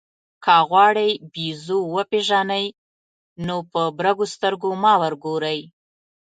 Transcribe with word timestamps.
که 0.43 0.55
غواړئ 0.69 1.11
بېزو 1.33 1.79
ووژنئ 1.93 2.65
نو 3.45 3.55
په 3.71 3.81
برګو 3.97 4.25
سترګو 4.33 4.69
مه 4.81 4.93
ورګورئ. 5.01 5.59